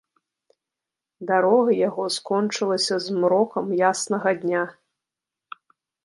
[1.31, 4.63] Дарога яго скончылася змрокам яснага дня.